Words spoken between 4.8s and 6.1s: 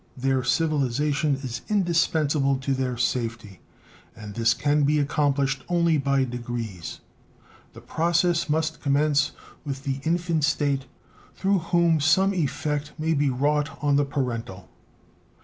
be accomplished only